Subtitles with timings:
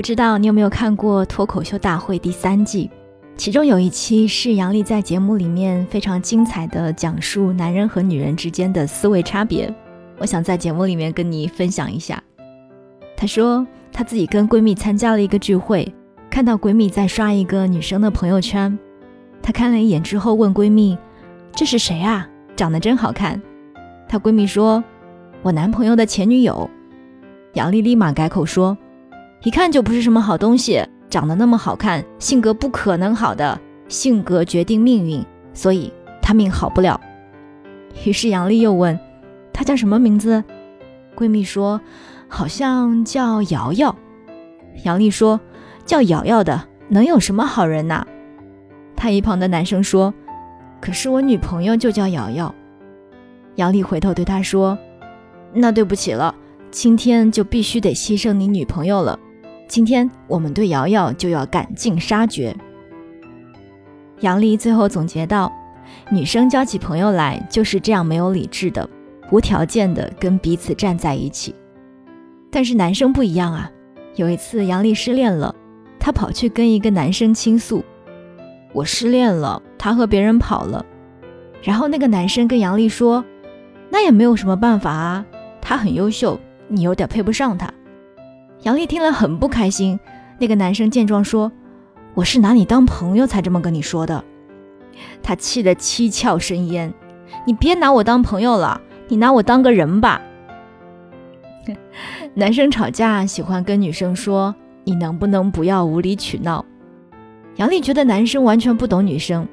[0.00, 2.88] 不知道你有没有看过《脱口秀大会》第三季？
[3.36, 9.70] 其中有一期是杨笠在节目里面非常精彩的讲述男人和女人之间的思维差别。
[10.16, 12.18] 我想在节目里面跟你分享一下。
[13.14, 15.94] 她说她自己跟闺蜜参加了一个聚会，
[16.30, 18.78] 看到闺蜜在刷一个女生的朋友圈，
[19.42, 20.96] 她看了一眼之后问闺蜜
[21.52, 22.26] ：“这是谁啊？
[22.56, 23.38] 长得真好看。”
[24.08, 24.82] 她闺蜜说
[25.44, 26.70] ：“我男朋友的前女友。”
[27.52, 28.74] 杨笠立马改口说。
[29.42, 33.58] 一看就不是什么好东西，长得那么好看，性格不可能好的。
[33.88, 37.00] 性格决定命运，所以他命好不了。
[38.04, 38.96] 于是杨丽又问
[39.52, 40.44] ：“他叫什么名字？”
[41.16, 41.80] 闺蜜说
[42.28, 43.96] ：“好像叫瑶瑶。”
[44.84, 45.40] 杨丽说
[45.84, 48.06] ：“叫瑶瑶的能有什么好人呐？”
[48.94, 50.14] 他一旁的男生说
[50.80, 52.54] ：“可是我女朋友就叫瑶瑶。”
[53.56, 54.78] 杨丽回头对他说
[55.52, 56.32] ：“那对不起了，
[56.70, 59.18] 今天就必须得牺牲你女朋友了。”
[59.70, 62.52] 今天我们对瑶瑶就要赶尽杀绝。
[64.18, 65.52] 杨丽最后总结道
[66.10, 68.90] ：“女生交起朋友来就是这样没有理智的，
[69.30, 71.54] 无条件的跟彼此站在一起。
[72.50, 73.70] 但是男生不一样啊。
[74.16, 75.54] 有一次杨丽失恋了，
[76.00, 77.84] 她跑去跟一个男生倾诉
[78.74, 80.84] ：‘我失恋了，他和别人跑了。’
[81.62, 83.24] 然后那个男生跟杨丽说
[83.88, 85.24] ：‘那也没有什么办法啊，
[85.62, 87.72] 他很优秀，你有点配不上他。’”
[88.62, 89.98] 杨丽听了很不开心。
[90.38, 91.50] 那个男生见状说
[92.14, 94.22] ：“我是拿你当朋友才这么跟你说的。”
[95.22, 96.92] 他气得七窍生烟
[97.46, 100.20] ：“你别拿我当朋友了，你拿我当个人吧。
[102.34, 106.64] ”男生吵架喜欢跟女生说：“你能不能不要无理取闹？”
[107.56, 109.46] 杨丽觉得男生完全不懂女生。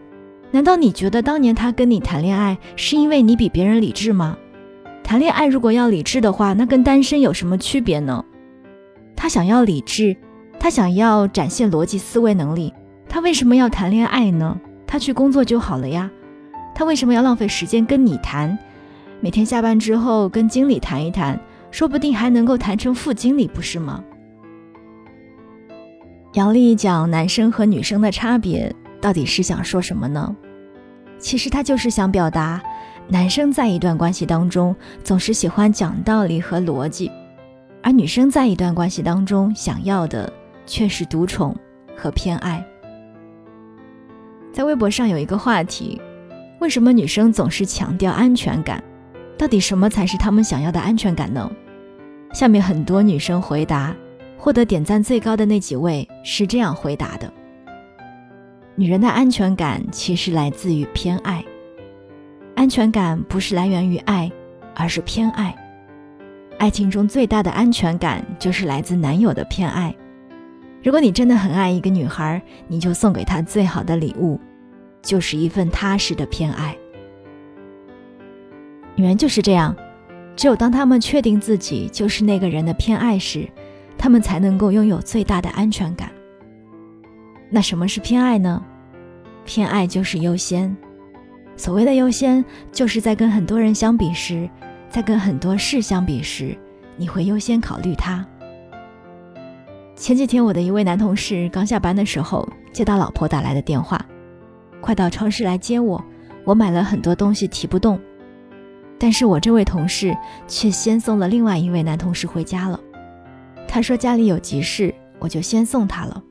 [0.51, 4.37] 难道你觉得当年他跟你谈恋爱是因为你比别人理智吗？
[5.03, 8.23] 谈恋爱如果要理智的话，那跟单身有什么区别呢？
[9.17, 10.15] 他想要理智，
[10.59, 12.73] 他想要展现逻辑思维能力，
[13.09, 14.57] 他为什么要谈恋爱呢？
[14.85, 16.09] 他去工作就好了呀。
[16.75, 18.57] 他为什么要浪费时间跟你谈？
[19.19, 21.37] 每天下班之后跟经理谈一谈，
[21.71, 24.03] 说不定还能够谈成副经理，不是吗？
[26.33, 30.35] 杨丽讲男生和女生的差别，到底是想说什么呢？
[31.17, 32.61] 其实他就是想表达，
[33.07, 37.11] 男生在一段关系当中总是喜欢讲道理和逻辑。
[37.83, 40.31] 而女生在一段关系当中想要的
[40.65, 41.55] 却是独宠
[41.95, 42.65] 和偏爱。
[44.51, 46.01] 在微博上有一个话题：
[46.59, 48.83] 为什么女生总是强调安全感？
[49.37, 51.49] 到底什么才是她们想要的安全感呢？
[52.33, 53.95] 下面很多女生回答，
[54.37, 57.31] 获得点赞最高的那几位是这样回答的：
[58.75, 61.45] 女人的安全感其实来自于偏爱，
[62.55, 64.31] 安全感不是来源于爱，
[64.75, 65.55] 而是偏爱。
[66.57, 69.95] 爱情中最大的安全感就是来自男友的偏爱。
[70.83, 74.39] 如果你真的很爱一个女孩，你就送给她最好的礼物，
[75.01, 76.75] 就是一份踏实的偏爱。
[78.95, 79.75] 女人就是这样，
[80.35, 83.47] 只有当她们确定自己就是那个人的偏爱时，
[83.97, 86.09] 她们才能够拥有最大的安全感。
[87.49, 88.63] 那什么是偏爱呢？
[89.45, 90.75] 偏爱就是优先。
[91.55, 94.49] 所谓的优先，就是在跟很多人相比时。
[94.89, 96.57] 在跟很多事相比时，
[96.95, 98.25] 你会优先考虑他。
[99.95, 104.03] 前几天，我的一位男同事刚下班的时候，接到老婆打来的电话，
[104.79, 106.03] 快到超市来接我。
[106.45, 107.99] 我买了很多东西提不动，
[108.97, 110.15] 但是我这位同事
[110.47, 112.79] 却先送了另外一位男同事回家了。
[113.67, 116.23] 他说家里有急事，我就先送他了。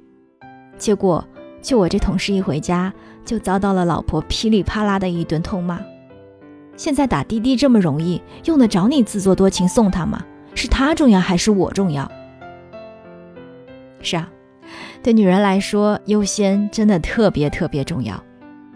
[0.78, 1.22] 结果，
[1.60, 2.90] 就我这同事一回家，
[3.24, 5.80] 就遭到了老婆噼里啪啦的一顿痛骂。
[6.76, 10.24] 现在打滴滴这么容易，用得着你自作多情送他吗？
[10.54, 12.10] 是他重要还是我重要？
[14.00, 14.30] 是啊，
[15.02, 18.22] 对女人来说，优先真的特别特别重要，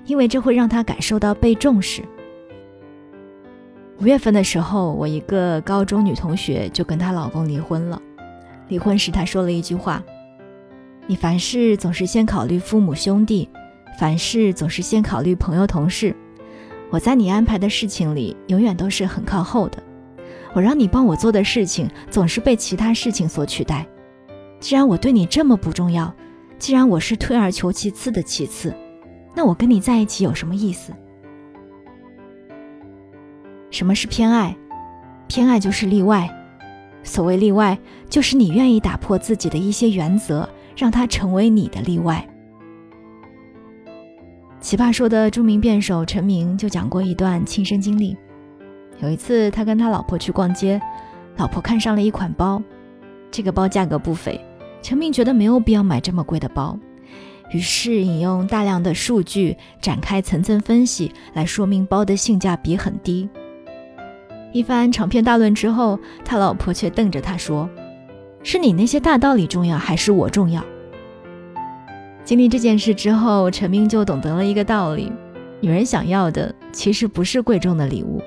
[0.06, 2.02] 因为这会让她感受到被重视。
[4.00, 8.00] 五月份的时候，我一个高中女同学就跟她老公离婚了。
[8.68, 10.02] 离婚时，她说了一句话
[11.06, 13.48] ：“你凡事总是先考虑父母兄弟，
[13.98, 16.14] 凡事总是先考虑朋友同事。”
[16.90, 19.82] 我在你安排的事情里永远都是很靠后的，
[20.52, 23.86] 我让你帮我做的事情总是被其他事情所取代。
[24.58, 26.12] 既然我对你这么不重要，
[26.58, 28.74] 既然我是退而求其次的其次，
[29.34, 30.92] 那我跟你在一起有什么意思？
[33.70, 34.56] 什么是偏爱？
[35.28, 36.28] 偏爱就是例外。
[37.02, 37.78] 所谓例外，
[38.10, 40.46] 就是你愿意打破自己的一些原则，
[40.76, 42.28] 让它成为你的例外。
[44.60, 48.14] 奇葩说的著名辩手陈明就讲过一段亲身经历。
[49.00, 50.80] 有一次，他跟他老婆去逛街，
[51.38, 52.62] 老婆看上了一款包，
[53.30, 54.38] 这个包价格不菲，
[54.82, 56.78] 陈明觉得没有必要买这么贵的包，
[57.50, 63.30] 于是引用大量的数据展开层层分析，来说明包的性价比很低。
[64.52, 67.70] 一番长篇大论之后，他老婆却瞪着他说
[68.44, 70.62] ：“是你那些大道理重要，还是我重要？”
[72.24, 75.12] 经历这件事之后，陈明就懂得了一个道理：
[75.60, 78.22] 女人想要的其实不是贵重的礼物，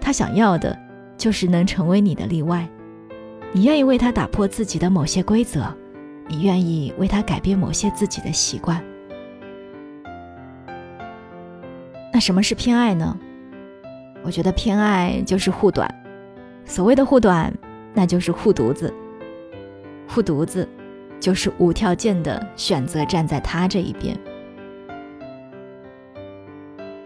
[0.00, 0.78] 她想要的
[1.16, 2.68] 就是能成为你的例外。
[3.52, 5.66] 你愿意为她打破自己的某些规则，
[6.28, 8.82] 你愿意为她改变某些自己的习惯。
[12.12, 13.18] 那什么是偏爱呢？
[14.22, 15.92] 我觉得偏爱就是护短，
[16.64, 17.52] 所谓的护短，
[17.92, 18.92] 那就是护犊子。
[20.06, 20.68] 护犊子，
[21.22, 24.18] 就是无条件的选择站在他这一边。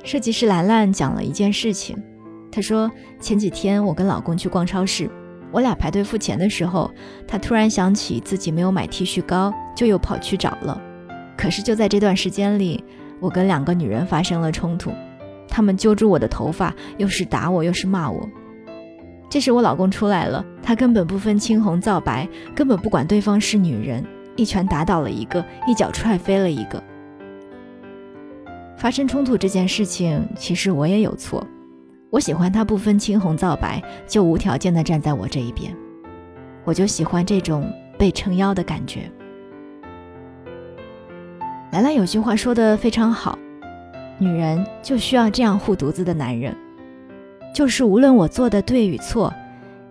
[0.03, 2.03] 设计师兰兰讲了一件事情，
[2.51, 2.91] 她说
[3.21, 5.11] 前几天我跟老公去逛超市，
[5.53, 6.91] 我俩排队付钱的时候，
[7.29, 10.81] 他突然想起自己没有买剃须膏，就又跑去找了。
[11.37, 12.83] 可是就在这段时间里，
[13.21, 14.91] 我跟两个女人发生了冲突。
[15.47, 18.27] 他们揪住我的头发，又是打我，又是骂我。
[19.28, 24.05] 这时我老公出来了，他根本不分青红皂白，根本不管对方是女人，
[24.37, 26.82] 一拳打倒了一个，一脚踹飞了一个。
[28.76, 31.44] 发生冲突这件事情，其实我也有错。
[32.11, 35.75] 我喜欢他不分青红皂白，就无条件的站在我这一边。
[36.64, 39.11] 我就喜欢这种被撑腰的感觉。
[41.72, 43.38] 兰兰有句话说的非常好。
[44.19, 46.56] 女人就需要这样护犊子的男人，
[47.56, 49.32] 就是无论我做的对与错，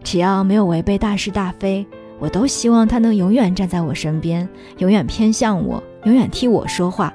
[0.03, 1.83] 只要没有违背大是大非，
[2.19, 4.47] 我都希望他能永远站在我身边，
[4.77, 7.11] 永远偏向我，永远替我说话，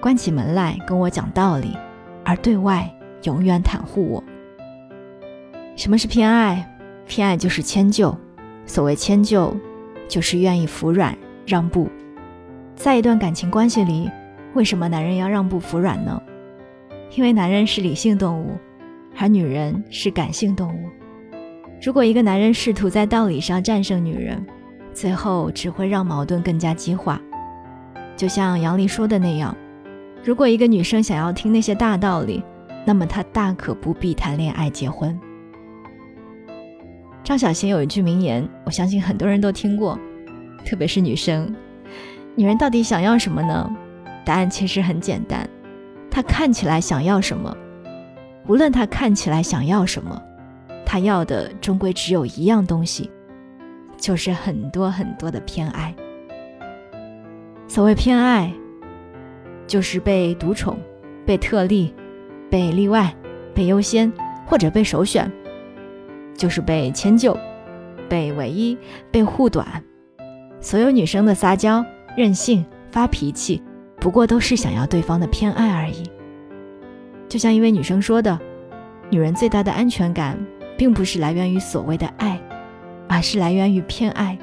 [0.00, 1.76] 关起门来跟我讲道理，
[2.24, 2.88] 而对外
[3.24, 4.22] 永远袒护我。
[5.74, 6.64] 什么是偏爱？
[7.04, 8.16] 偏爱就是迁就，
[8.64, 9.52] 所谓迁就，
[10.06, 11.88] 就是愿意服软让步，
[12.76, 14.08] 在一段感情关系里。
[14.54, 16.22] 为什么男人要让步服软呢？
[17.16, 18.52] 因为男人是理性动物，
[19.20, 20.88] 而女人是感性动物。
[21.82, 24.46] 如果一个男人试图在道理上战胜女人，
[24.92, 27.20] 最后只会让矛盾更加激化。
[28.16, 29.56] 就像杨丽说的那样，
[30.22, 32.44] 如果一个女生想要听那些大道理，
[32.86, 35.18] 那么她大可不必谈恋爱结婚。
[37.24, 39.98] 张小娴有一句名言，我相信很多人都听过，
[40.64, 41.54] 特别是女生：
[42.36, 43.70] 女人到底想要什么呢？
[44.24, 45.48] 答案其实很简单，
[46.10, 47.56] 她看起来想要什么，
[48.48, 50.20] 无论他看起来想要什么，
[50.84, 53.10] 他要的终归只有一样东西，
[53.98, 55.94] 就是很多很多的偏爱。
[57.68, 58.50] 所谓偏爱，
[59.66, 60.78] 就是被独宠、
[61.26, 61.94] 被特例、
[62.50, 63.14] 被例外、
[63.54, 64.10] 被优先
[64.46, 65.30] 或者被首选，
[66.34, 67.38] 就是被迁就、
[68.08, 68.76] 被唯一、
[69.10, 69.84] 被护短。
[70.58, 71.84] 所有女生的撒娇、
[72.16, 73.62] 任性、发脾气。
[74.00, 76.07] 不过都是想要对方的偏爱而已。
[77.28, 78.38] 就像一位女生说的
[79.10, 80.38] ：“女人最大的安全感，
[80.76, 82.40] 并不是来源于所谓的爱，
[83.06, 84.38] 而是来源于偏爱。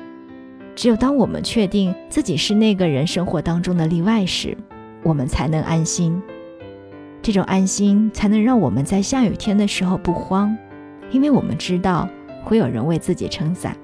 [0.75, 4.55] 只有当我们确定自己是那个人生活当中的例外时，
[5.03, 6.21] 我们才能安心。
[7.21, 10.55] 这种安心，才能让我们在下雨天的时候不慌，
[11.11, 12.07] 因为我们知道
[12.43, 13.75] 会有人为自己撑伞。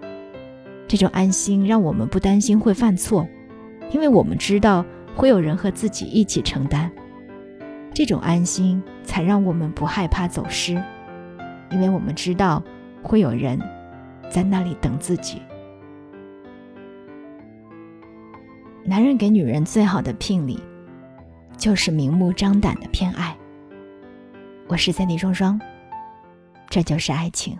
[0.87, 3.27] 这种安心，让我们不担心会犯错，
[3.91, 6.89] 因为我们知道。”会有人和自己一起承担，
[7.93, 10.81] 这种安心才让我们不害怕走失，
[11.69, 12.63] 因为我们知道
[13.03, 13.59] 会有人
[14.29, 15.41] 在那里等自己。
[18.83, 20.59] 男人给女人最好的聘礼，
[21.57, 23.37] 就是明目张胆的偏爱。
[24.67, 25.59] 我是三 D 双双，
[26.69, 27.59] 这就是爱情。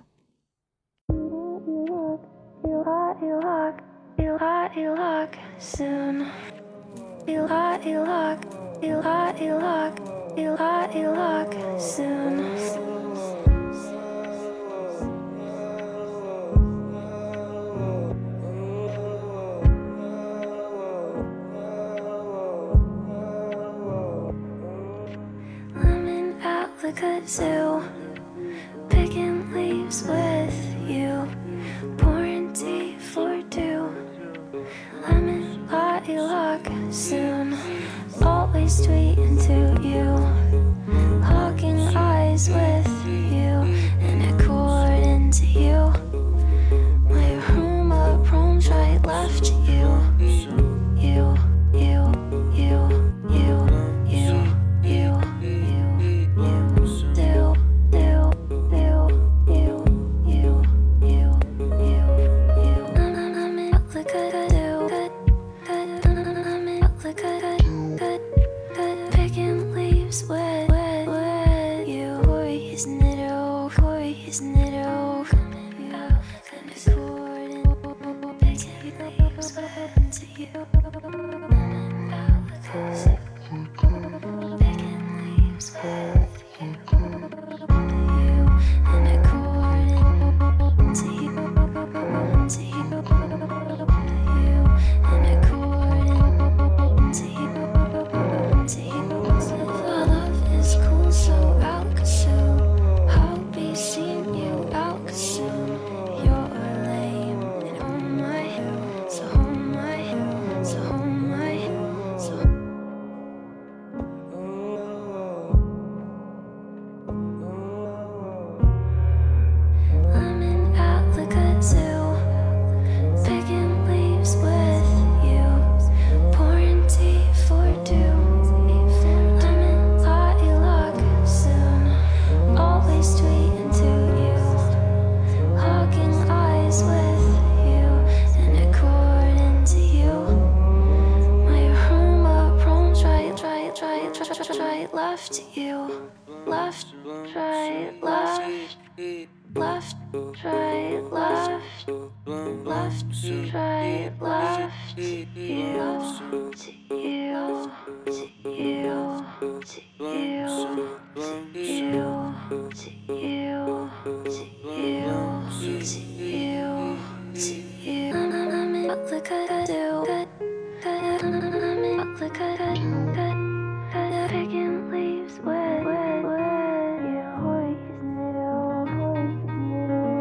[7.28, 8.40] You lock, you lock,
[8.78, 9.92] you lock, you lock,
[11.12, 12.38] lock, you soon.
[25.76, 26.92] Lemon out the
[28.90, 30.56] picking leaves with
[30.88, 31.28] you,
[31.98, 34.02] pouring tea for two.
[36.92, 37.56] Soon.
[38.22, 39.71] Always tweeting to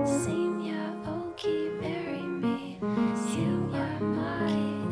[0.06, 1.68] Senior, okay,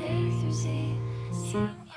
[0.00, 1.87] A through Z.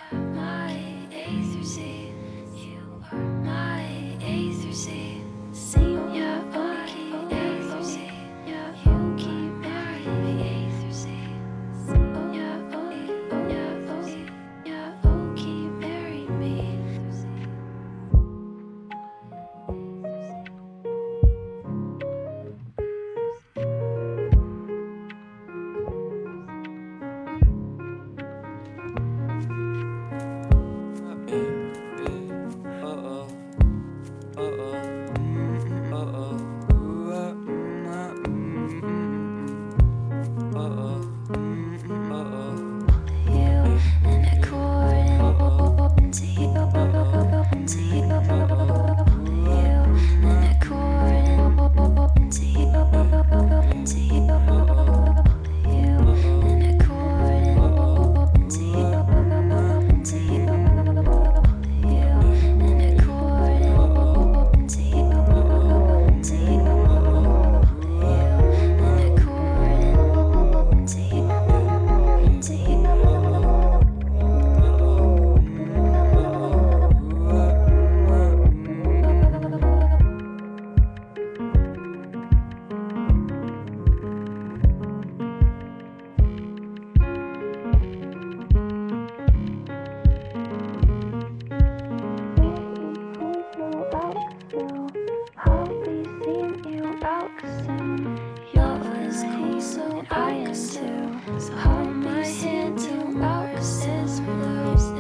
[104.00, 104.91] whispers